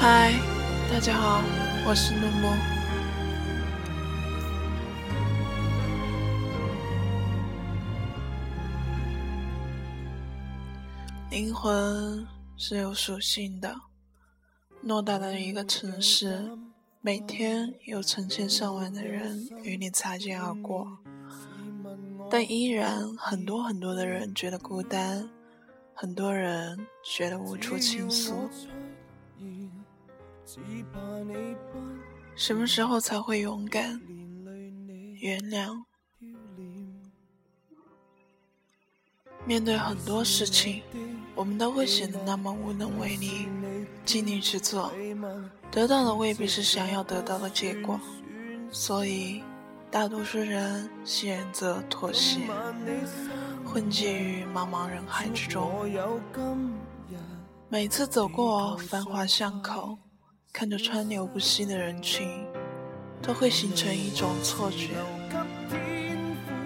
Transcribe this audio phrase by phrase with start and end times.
[0.00, 0.32] 嗨，
[0.88, 1.42] 大家好，
[1.84, 2.54] 我是木木。
[11.32, 12.24] 灵魂
[12.56, 13.74] 是有属性的，
[14.86, 16.48] 偌大的一个城市，
[17.00, 20.86] 每天有成千上万的人与你擦肩而过，
[22.30, 25.28] 但依然很多很多的人觉得孤单，
[25.92, 28.48] 很多人觉得无处倾诉。
[32.34, 34.00] 什么时候才会勇敢
[35.20, 35.82] 原谅？
[39.44, 40.82] 面对很多事情，
[41.34, 43.46] 我们都会显得那么无能为力，
[44.06, 44.90] 尽力去做，
[45.70, 48.00] 得到的未必是想要得到的结果，
[48.70, 49.42] 所以
[49.90, 52.40] 大多数人选择妥协，
[53.66, 55.70] 混迹于茫茫人海之中。
[57.68, 59.98] 每次走过繁华巷口。
[60.58, 62.28] 看着川流不息的人群，
[63.22, 64.88] 都会形成一种错觉，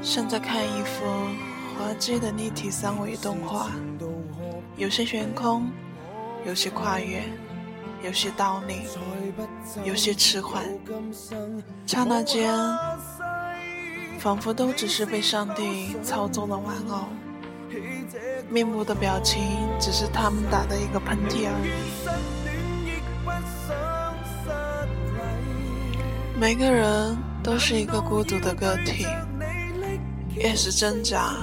[0.00, 1.04] 像在看一幅
[1.76, 3.70] 滑稽的立体三维动画，
[4.78, 5.70] 有些悬空，
[6.46, 7.22] 有些跨越，
[8.02, 8.76] 有些倒立，
[9.84, 10.64] 有些迟缓，
[11.86, 12.50] 刹那间，
[14.18, 17.08] 仿佛都只是被上帝操纵的玩偶，
[18.48, 19.42] 面部的表情
[19.78, 22.41] 只是他们打的一个喷嚏而已。
[26.38, 29.06] 每个人都是一个孤独的个体，
[30.34, 31.36] 越是挣扎，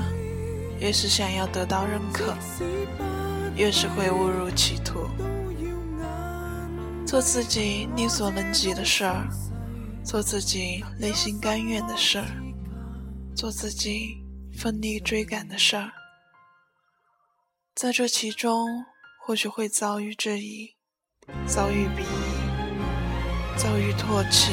[0.80, 2.36] 越是想要得到认可，
[3.56, 5.08] 越是会误入歧途。
[7.06, 9.28] 做自己力所能及的事儿，
[10.04, 12.28] 做自己内心甘愿的事儿，
[13.34, 14.18] 做自己
[14.58, 15.92] 奋力追赶的事儿，
[17.74, 18.68] 在这其中，
[19.26, 20.76] 或许会遭遇质疑，
[21.46, 24.52] 遭遇鄙夷，遭遇唾弃。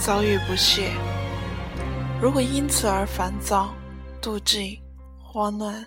[0.00, 0.92] 遭遇不屑，
[2.22, 3.74] 如果因此而烦躁、
[4.22, 4.80] 妒忌、
[5.20, 5.84] 慌乱，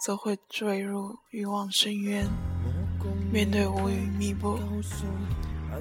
[0.00, 2.26] 则会坠入欲望深渊，
[3.30, 4.58] 面对乌云密布。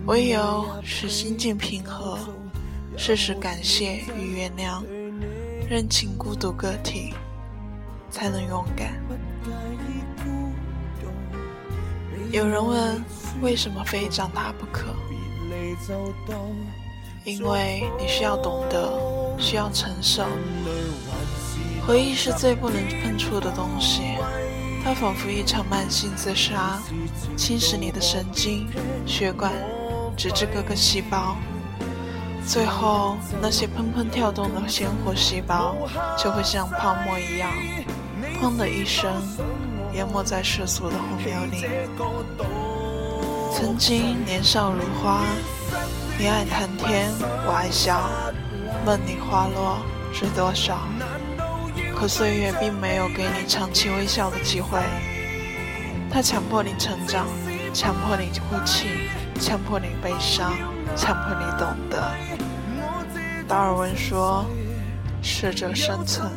[0.05, 2.19] 唯有使心境平和，
[2.97, 4.83] 适时感谢与原谅，
[5.69, 7.13] 认清孤独个体，
[8.11, 9.01] 才能勇敢。
[12.31, 13.03] 有人问：
[13.41, 14.93] 为什么非长大不可？
[17.23, 18.93] 因为你需要懂得，
[19.39, 20.23] 需要承受。
[21.87, 24.01] 回忆是最不能碰触的东西，
[24.83, 26.79] 它仿佛一场慢性自杀，
[27.35, 28.67] 侵蚀你的神经、
[29.07, 29.51] 血管，
[30.15, 31.35] 直至各个细胞。
[32.45, 35.75] 最后，那些砰砰跳动的鲜活细胞，
[36.15, 37.51] 就会像泡沫一样，
[38.39, 39.11] 砰的一声，
[39.99, 41.65] 淹没在世俗的洪流里。
[43.53, 45.25] 曾经年少如花。
[46.17, 47.11] 你爱谈天，
[47.45, 48.09] 我爱笑，
[48.85, 49.77] 梦里花落
[50.13, 50.87] 知多少？
[51.93, 54.79] 可岁月并没有给你长期微笑的机会，
[56.09, 57.27] 它强迫你成长，
[57.73, 58.87] 强迫你哭泣，
[59.37, 60.53] 强迫你悲伤，
[60.95, 62.11] 强迫你懂得。
[63.49, 64.45] 达尔文说
[65.21, 66.31] ：“适者生存。”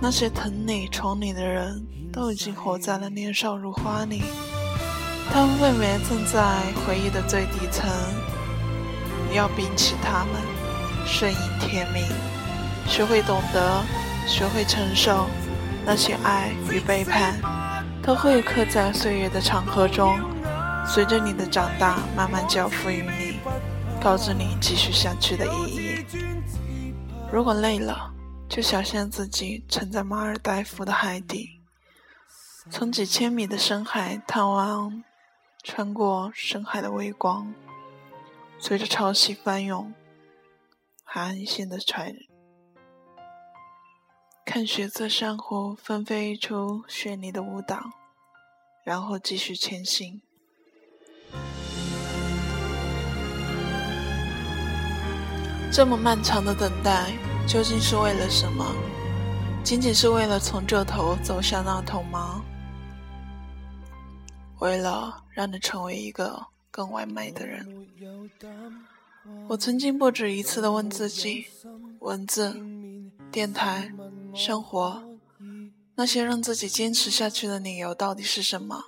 [0.00, 4.22] 那些疼你宠你的人都已经活在了年少如花里，
[5.32, 7.90] 他们未埋葬在回忆的最底层。
[9.32, 10.40] 要摒弃他们，
[11.04, 12.04] 顺应天命，
[12.86, 13.82] 学会懂得，
[14.28, 15.26] 学会承受
[15.84, 17.34] 那些爱与背叛，
[18.00, 20.16] 都会刻在岁月的长河中，
[20.86, 23.40] 随着你的长大，慢慢交付于你，
[24.00, 26.06] 告知你继续下去的意义。
[27.32, 28.12] 如果累了，
[28.48, 31.53] 就想象自己沉在马尔代夫的海底，
[32.70, 35.04] 从几千米的深海探望，
[35.62, 37.54] 穿过深海的微光。
[38.58, 39.92] 随着潮汐翻涌，
[41.04, 42.14] 海岸线的船，
[44.46, 47.90] 看血色珊瑚纷飞出绚丽的舞蹈，
[48.82, 50.22] 然后继续前行。
[55.70, 57.12] 这么漫长的等待，
[57.46, 58.64] 究竟是为了什么？
[59.62, 62.42] 仅仅是为了从这头走向那头吗？
[64.60, 66.46] 为了让你成为一个。
[66.76, 67.86] 更完美的人，
[69.46, 71.46] 我曾经不止一次的问自己：
[72.00, 72.60] 文字、
[73.30, 73.92] 电台、
[74.34, 75.00] 生活，
[75.94, 78.82] 那些让自己坚持下去的理由到底是什么？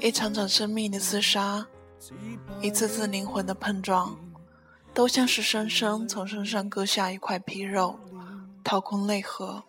[0.00, 1.66] 一场场生命的厮杀，
[2.62, 4.16] 一次次灵魂的碰撞，
[4.94, 7.98] 都像是生生从身上割下一块皮肉，
[8.62, 9.64] 掏空内核，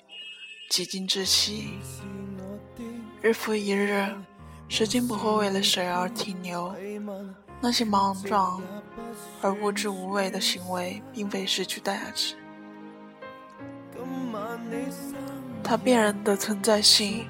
[0.70, 1.80] 几经窒息，
[3.26, 4.06] 日复一日。
[4.70, 6.72] 时间不会为了谁而停留。
[7.60, 8.62] 那些莽撞
[9.42, 12.36] 而无知无畏的行为，并非失去价值。
[15.64, 17.26] 它辨认的存在性，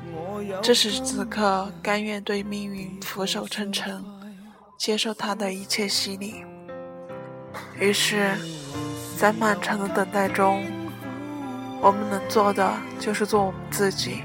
[0.62, 4.04] 这是此刻甘愿对命运俯首称臣，
[4.78, 6.44] 接受它的一切洗礼。
[7.80, 8.34] 于是，
[9.18, 10.62] 在漫长的等待中，
[11.82, 14.24] 我们能做的就是做我们自己。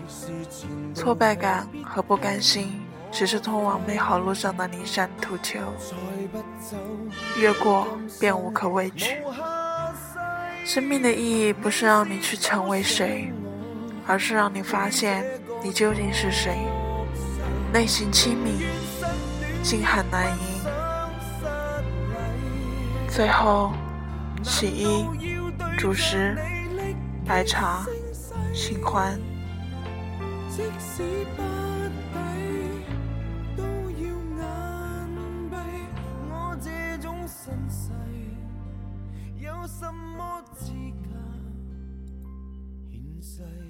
[1.00, 2.78] 挫败感和不甘心，
[3.10, 5.58] 只是通往美好路上的泥山土丘，
[7.38, 7.88] 越过
[8.20, 9.16] 便无可畏惧。
[10.62, 13.32] 生命的意义不是让你去成为谁，
[14.06, 15.24] 而是让你发现
[15.62, 16.58] 你究竟是谁。
[17.72, 18.60] 内心清明，
[19.62, 20.60] 静海难吟。
[23.08, 23.72] 最后，
[24.42, 25.06] 洗衣、
[25.78, 26.36] 主食、
[27.24, 27.86] 白茶、
[28.52, 29.18] 新欢。
[30.60, 31.02] 即使
[31.36, 31.42] 不
[32.12, 32.16] 抵
[33.56, 33.62] 都
[33.92, 33.98] 要
[34.36, 35.56] 眼闭
[36.28, 37.90] 我这种身世
[39.38, 40.70] 有什么资
[41.02, 41.16] 格
[42.90, 43.69] 献世？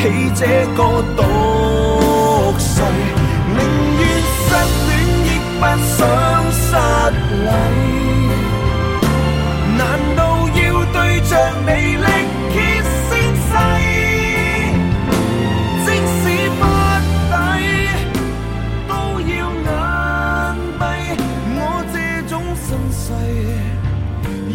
[0.00, 0.80] 起这个
[1.14, 1.20] 毒
[2.58, 2.80] 誓
[3.48, 3.58] 宁
[3.98, 4.02] 愿
[4.32, 4.48] 失
[4.88, 4.90] 恋
[5.26, 6.00] 亦不想
[6.50, 6.64] 失
[7.12, 7.44] 礼
[9.76, 9.80] 难
[10.16, 10.18] 道
[10.48, 10.96] 要对
[11.28, 11.30] 着
[11.66, 12.06] 你力
[12.50, 13.10] 竭声
[13.44, 13.52] 嘶
[15.84, 15.86] 即
[16.16, 16.22] 使
[16.56, 16.60] 不
[17.28, 17.32] 抵
[18.88, 19.68] 都要眼
[20.78, 20.80] 闭
[21.56, 21.60] 我
[21.92, 21.94] 这
[22.26, 23.04] 种身世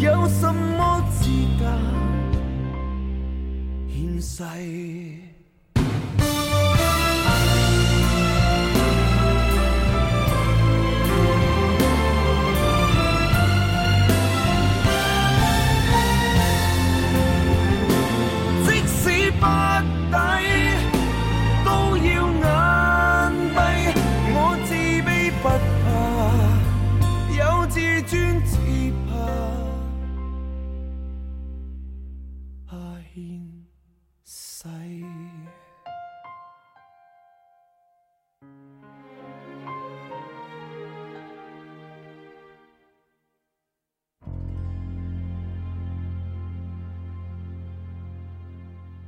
[0.03, 0.81] 有什么
[1.11, 1.61] 资格
[3.93, 5.34] 献世？
[33.25, 33.65] 变
[34.23, 34.69] 细。